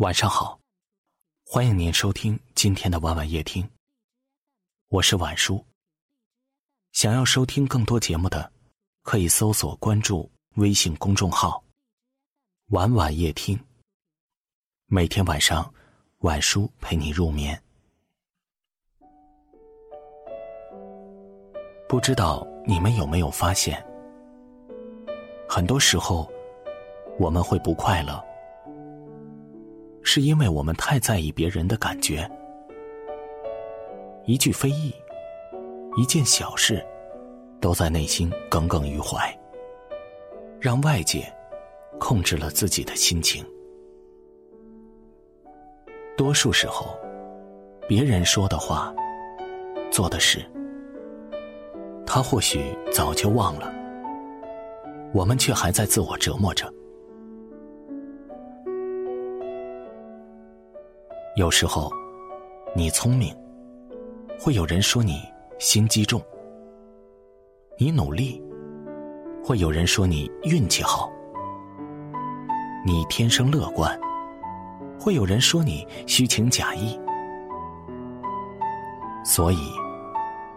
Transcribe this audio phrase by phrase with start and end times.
[0.00, 0.58] 晚上好，
[1.44, 3.68] 欢迎您收听今天的晚晚夜听。
[4.88, 5.62] 我是晚叔。
[6.92, 8.50] 想要收听更多节目的，
[9.02, 11.62] 可以搜索关注微信公众号
[12.72, 13.60] “晚晚夜听”。
[14.88, 15.70] 每天晚上，
[16.20, 17.62] 晚叔陪你入眠。
[21.86, 23.86] 不知道你们有没有发现，
[25.46, 26.26] 很多时候
[27.18, 28.29] 我们会不快乐。
[30.02, 32.28] 是因为我们太在意别人的感觉，
[34.24, 34.92] 一句非议，
[35.96, 36.84] 一件小事，
[37.60, 39.38] 都在内心耿耿于怀，
[40.60, 41.32] 让外界
[41.98, 43.44] 控制了自己的心情。
[46.16, 46.98] 多数时候，
[47.86, 48.94] 别人说的话、
[49.90, 50.44] 做的事，
[52.06, 53.72] 他或许早就忘了，
[55.12, 56.72] 我们却还在自我折磨着。
[61.40, 61.90] 有时候，
[62.76, 63.34] 你聪明，
[64.38, 65.22] 会有人说你
[65.58, 66.20] 心机重；
[67.78, 68.38] 你努力，
[69.42, 71.10] 会有人说你运气好；
[72.84, 73.98] 你天生乐观，
[75.00, 77.00] 会有人说你虚情假意。
[79.24, 79.70] 所以，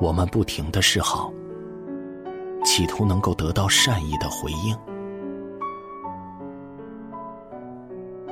[0.01, 1.31] 我们不停的示好，
[2.65, 4.77] 企图能够得到善意的回应。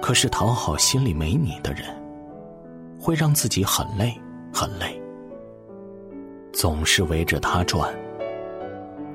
[0.01, 2.00] 可是，讨好心里没你的人。
[3.01, 4.15] 会让自己很累，
[4.53, 5.01] 很累，
[6.53, 7.91] 总是围着他转，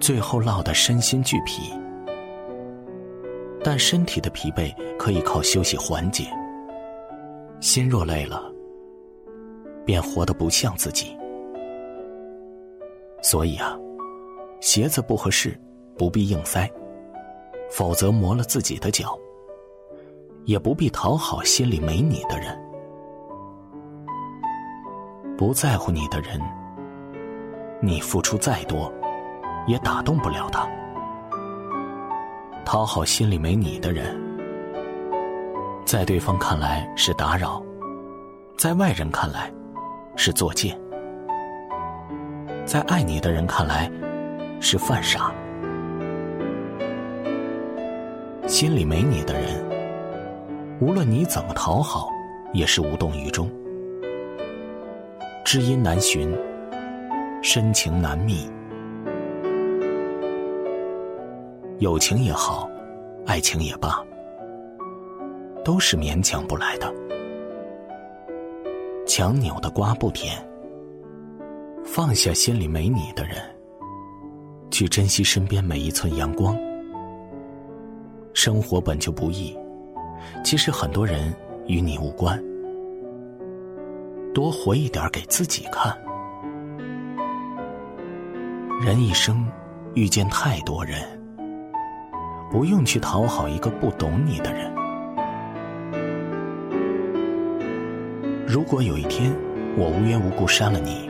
[0.00, 1.72] 最后落得身心俱疲。
[3.62, 6.24] 但身体的疲惫可以靠休息缓解，
[7.60, 8.52] 心若累了，
[9.84, 11.16] 便活得不像自己。
[13.22, 13.78] 所以啊，
[14.60, 15.56] 鞋子不合适，
[15.96, 16.68] 不必硬塞，
[17.70, 19.16] 否则磨了自己的脚；
[20.44, 22.65] 也不必讨好心里没你的人。
[25.36, 26.40] 不在乎你的人，
[27.78, 28.90] 你付出再多，
[29.66, 30.66] 也打动不了他。
[32.64, 34.18] 讨好心里没你的人，
[35.84, 37.62] 在对方看来是打扰，
[38.56, 39.52] 在外人看来
[40.16, 40.74] 是作贱，
[42.64, 43.90] 在爱你的人看来
[44.58, 45.30] 是犯傻。
[48.46, 49.62] 心里没你的人，
[50.80, 52.08] 无论你怎么讨好，
[52.54, 53.50] 也是无动于衷。
[55.56, 56.36] 知音难寻，
[57.42, 58.46] 深情难觅。
[61.78, 62.68] 友情也好，
[63.24, 64.04] 爱情也罢，
[65.64, 66.92] 都是勉强不来的。
[69.06, 70.46] 强扭的瓜不甜。
[71.82, 73.36] 放下心里没你的人，
[74.70, 76.54] 去珍惜身边每一寸阳光。
[78.34, 79.56] 生活本就不易，
[80.44, 81.34] 其实很多人
[81.66, 82.38] 与你无关。
[84.36, 85.96] 多活一点给自己看。
[88.84, 89.50] 人一生
[89.94, 91.00] 遇见太多人，
[92.50, 94.70] 不用去讨好一个不懂你的人。
[98.46, 99.34] 如果有一天
[99.74, 101.08] 我无缘无故删了你，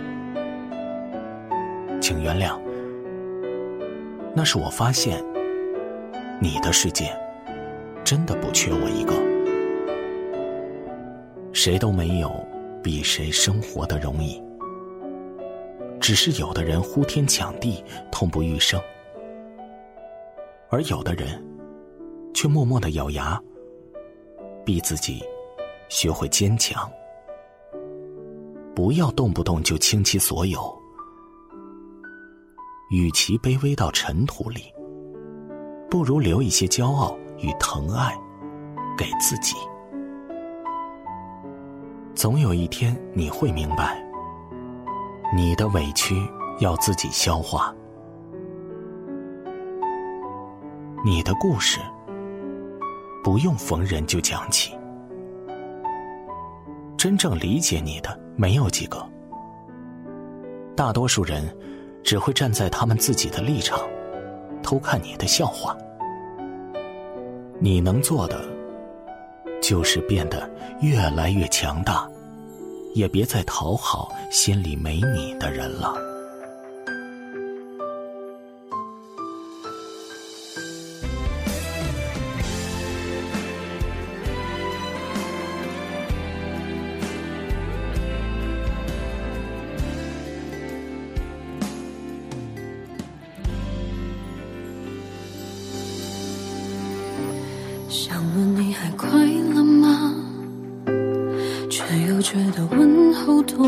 [2.01, 2.57] 请原谅，
[4.37, 5.21] 那是我发现
[6.41, 7.07] 你的世界
[8.05, 9.15] 真的不缺我一个，
[11.53, 12.31] 谁都没有。
[12.87, 14.41] 比谁生活的容易，
[16.01, 17.83] 只是有的人呼天抢地，
[18.13, 18.81] 痛不欲生；
[20.71, 21.45] 而有的人
[22.33, 23.43] 却默默的咬牙，
[24.65, 25.21] 逼自己
[25.89, 26.89] 学会坚强。
[28.73, 30.73] 不要动不动就倾其所有，
[32.93, 34.73] 与其卑微到尘土里，
[35.91, 38.17] 不如留一些骄傲与疼爱
[38.97, 39.57] 给自己。
[42.27, 44.05] 总有一天你会明白，
[45.33, 46.17] 你的委屈
[46.59, 47.73] 要自己消化，
[51.05, 51.79] 你的故事
[53.23, 54.77] 不用逢人就讲起。
[56.97, 59.09] 真正理解你的没有几个，
[60.75, 61.57] 大多数人
[62.03, 63.79] 只会站在他们自己的立场
[64.65, 65.77] 偷看你的笑话。
[67.61, 68.45] 你能做的。
[69.63, 70.49] 就是变得
[70.81, 72.09] 越来越强大，
[72.97, 75.95] 也别再讨好心里没你的人了。
[97.91, 99.11] 想问你还快
[99.55, 99.66] 乐？
[102.27, 103.65] 觉得问候多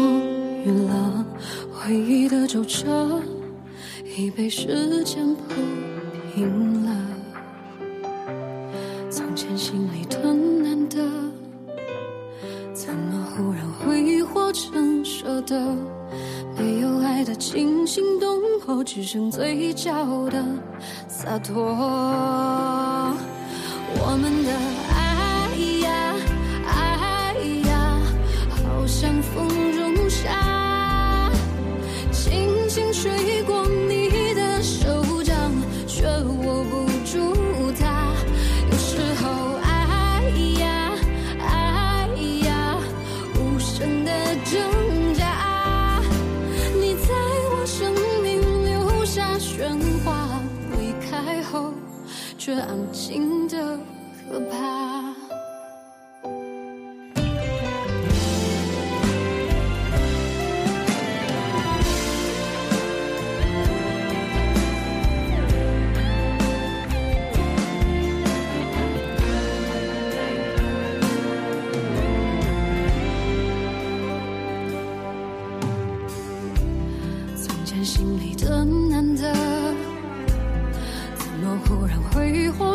[0.64, 1.24] 余了，
[1.72, 3.22] 回忆的皱褶
[4.16, 5.54] 已被时间铺
[6.34, 6.90] 平了。
[9.08, 10.98] 从前心里的难得，
[12.74, 15.56] 怎么忽然挥霍成舍得？
[16.58, 20.44] 没有爱的惊心动魄，只剩嘴角的
[21.06, 21.64] 洒脱。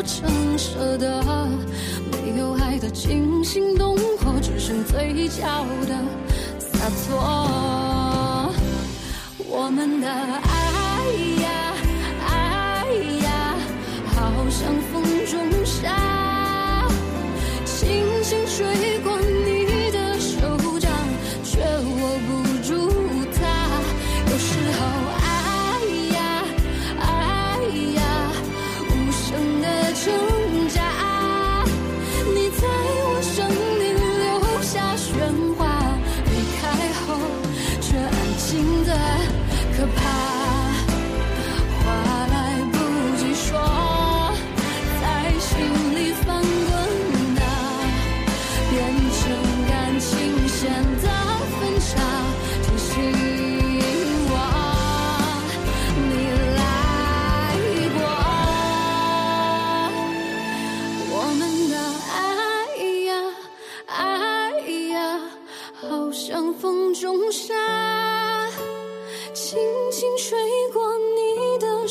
[0.05, 1.23] 成舍得？
[2.11, 5.95] 没有爱的惊心动魄，只剩嘴角的
[6.59, 8.51] 洒脱。
[9.47, 11.05] 我们的爱
[11.43, 11.73] 呀，
[12.27, 12.85] 爱
[13.23, 13.55] 呀，
[14.15, 14.19] 好
[14.49, 15.33] 像风中
[15.65, 16.87] 沙，
[17.65, 19.17] 轻轻吹过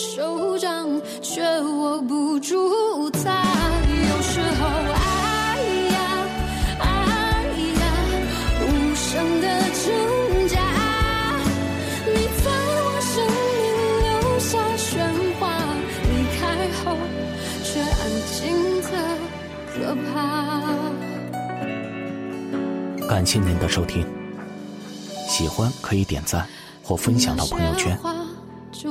[0.03, 3.21] 手掌，却握不住它。
[3.89, 5.61] 有时候爱
[5.93, 5.97] 呀，
[6.81, 6.85] 爱
[7.79, 7.83] 呀，
[8.61, 8.63] 无
[8.97, 9.47] 声的
[9.79, 9.87] 挣
[10.49, 10.59] 扎。
[12.05, 12.11] 你
[12.43, 12.51] 在
[12.83, 13.15] 我生
[13.55, 13.63] 命
[14.03, 14.11] 留
[14.41, 14.91] 下喧
[15.39, 15.41] 哗，
[16.03, 16.41] 离开
[16.83, 16.85] 后
[17.63, 18.03] 却安
[18.33, 18.43] 静
[18.83, 18.91] 的
[19.73, 19.73] 可
[20.11, 20.11] 怕。
[23.07, 24.05] 感谢您的收听，
[25.29, 26.45] 喜欢可以点赞
[26.83, 27.97] 或分享到朋友圈，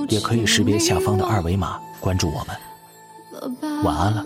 [0.09, 3.83] 也可以识别下方的二维码关注我们。
[3.83, 4.25] 晚安了。